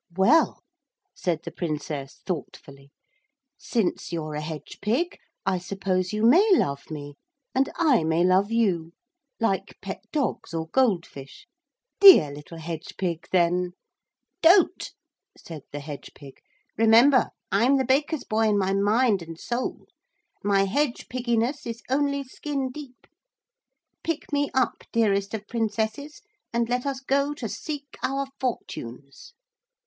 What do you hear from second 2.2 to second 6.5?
thoughtfully, 'since you're a hedge pig I suppose you may